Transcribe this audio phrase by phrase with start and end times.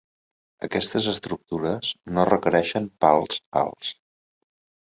[0.67, 3.93] Aquestes estructures no requereixen pals alts.